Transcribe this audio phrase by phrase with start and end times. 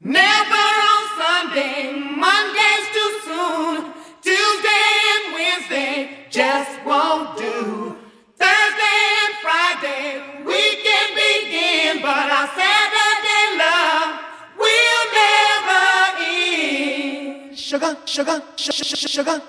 [0.00, 3.92] Never on Sunday, Monday's too soon.
[4.20, 7.96] Tuesday and Wednesday just won't do.
[8.36, 14.20] Thursday and Friday, we can begin, but our Saturday love
[14.58, 15.84] will never
[16.20, 17.58] end.
[17.58, 19.42] Sugar, sugar, sugar, sugar.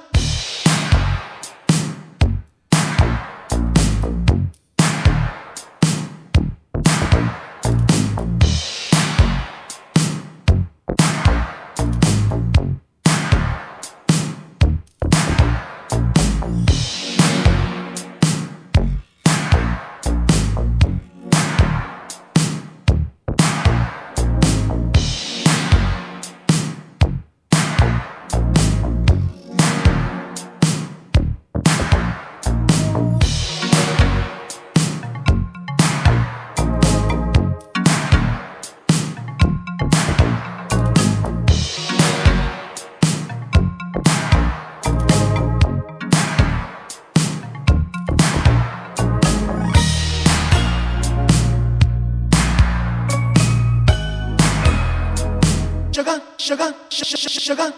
[57.48, 57.74] 扎根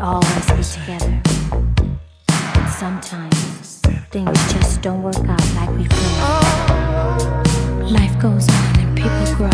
[0.00, 1.20] always be together.
[2.70, 3.80] Sometimes
[4.10, 7.46] things just don't work out like we planned.
[7.92, 9.50] Life goes on and people grow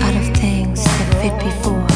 [0.00, 1.93] out of things that fit before.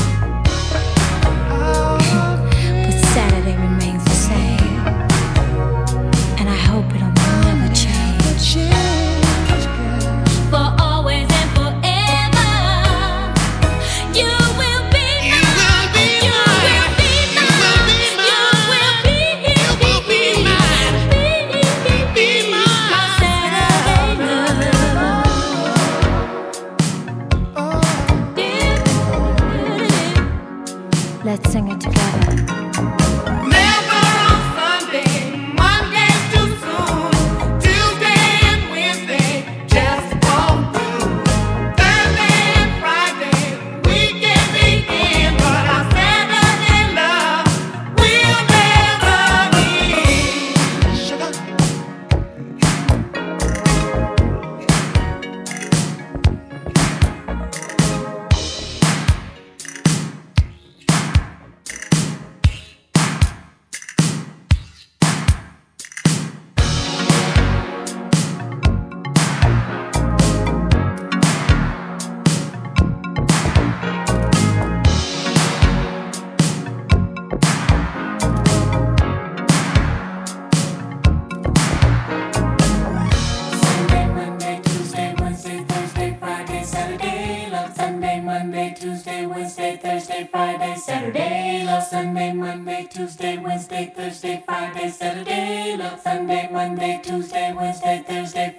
[94.91, 95.77] Saturday.
[95.77, 98.55] Love Sunday, Monday, Tuesday, Wednesday, Thursday,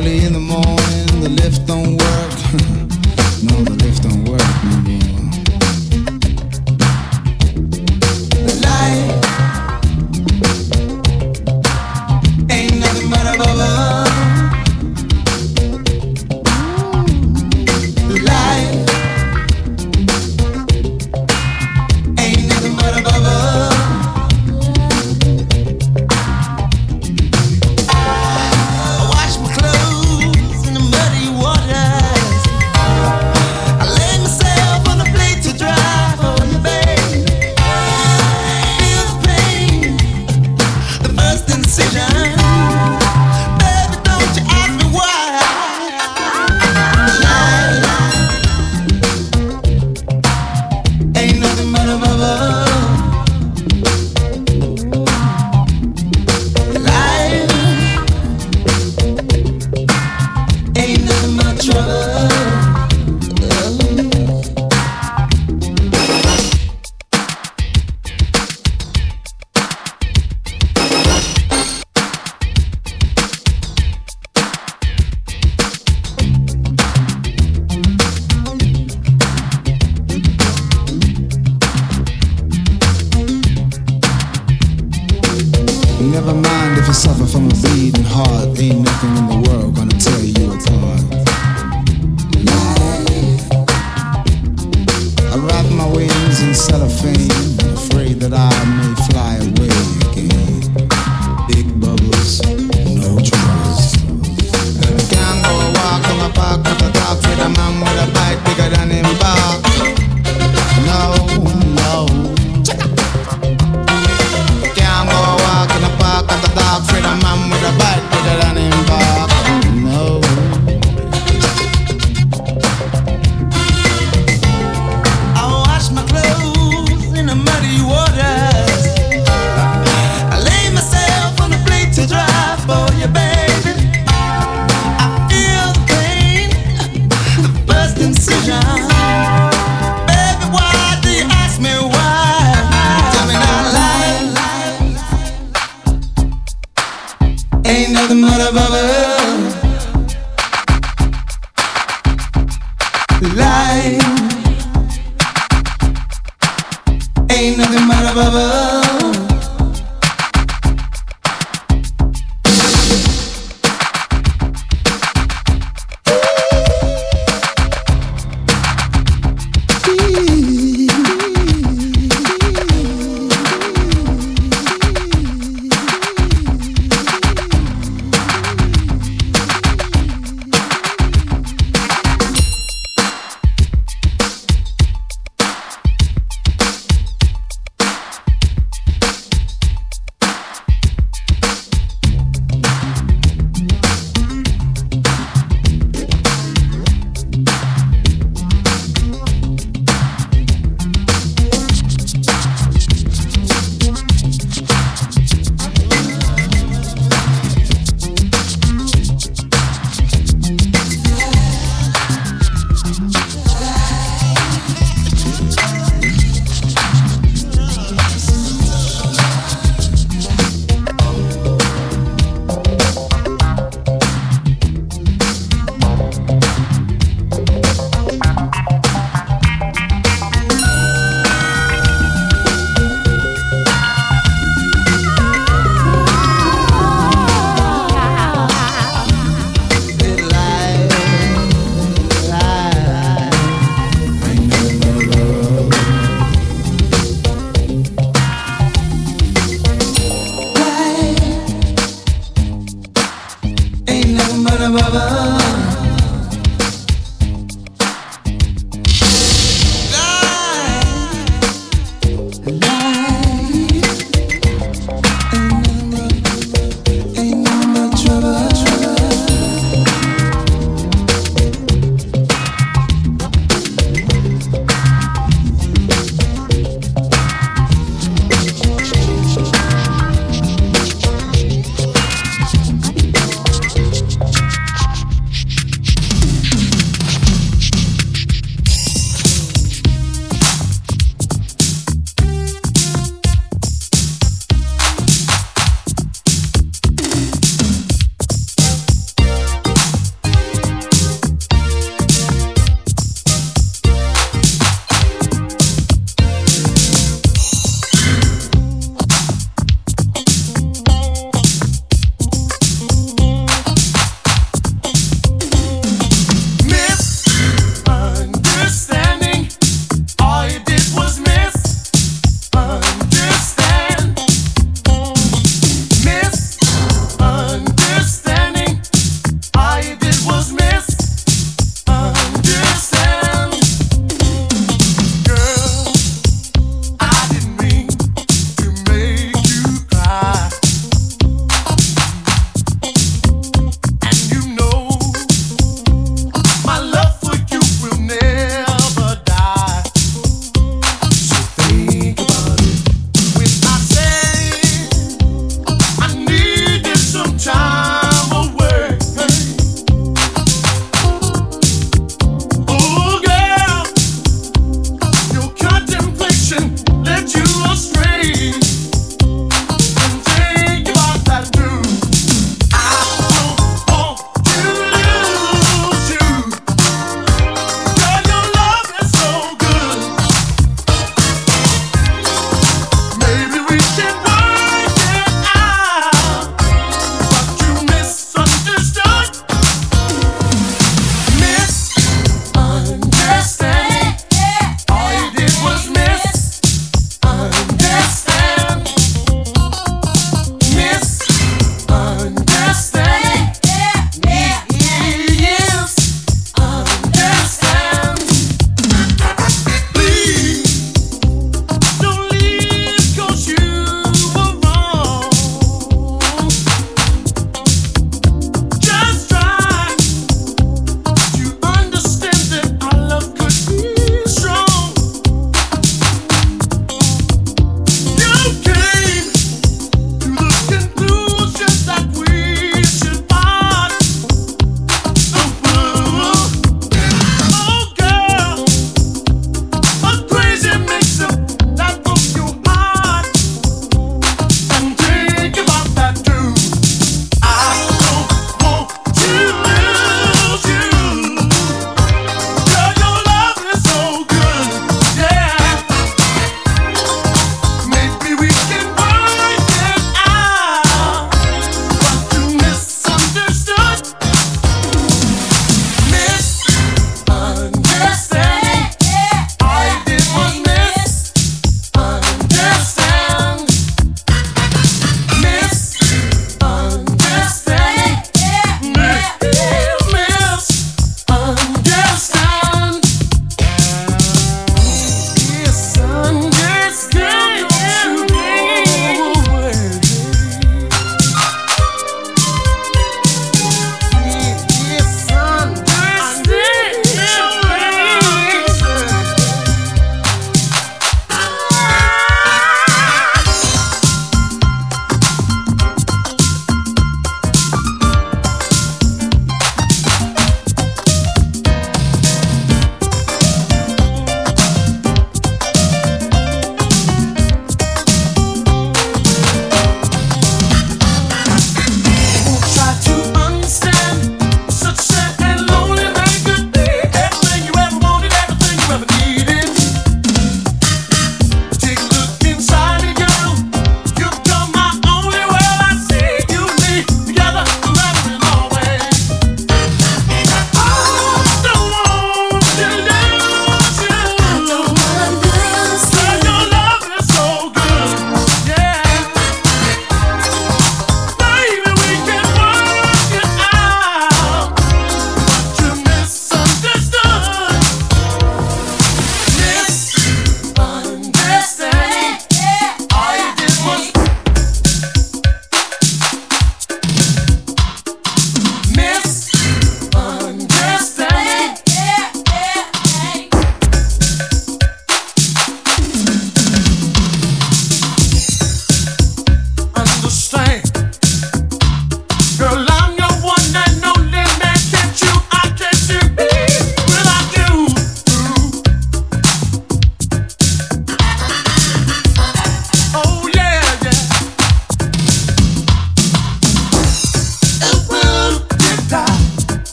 [0.00, 2.32] early in the morning, the lift don't work.
[3.44, 5.09] no, the lift don't work, man.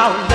[0.00, 0.29] out.